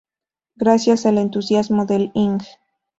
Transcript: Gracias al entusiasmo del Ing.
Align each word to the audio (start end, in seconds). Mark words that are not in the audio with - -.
Gracias 0.55 1.05
al 1.05 1.19
entusiasmo 1.19 1.85
del 1.85 2.09
Ing. 2.15 2.39